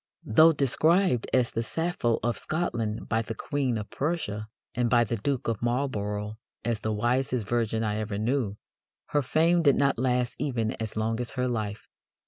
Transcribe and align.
Though 0.25 0.51
described 0.51 1.27
as 1.31 1.51
"the 1.51 1.61
Sappho 1.61 2.17
of 2.23 2.35
Scotland" 2.35 3.07
by 3.07 3.21
the 3.21 3.35
Queen 3.35 3.77
of 3.77 3.91
Prussia, 3.91 4.47
and 4.73 4.89
by 4.89 5.03
the 5.03 5.15
Duke 5.17 5.47
of 5.47 5.61
Marlborough 5.61 6.39
as 6.65 6.79
"the 6.79 6.91
wisest 6.91 7.45
virgin 7.47 7.83
I 7.83 7.97
ever 7.97 8.17
knew," 8.17 8.57
her 9.09 9.21
fame 9.21 9.61
did 9.61 9.75
not 9.75 9.99
last 9.99 10.37
even 10.39 10.73
as 10.79 10.97
long 10.97 11.19
as 11.19 11.33
her 11.37 11.47
life. 11.47 11.87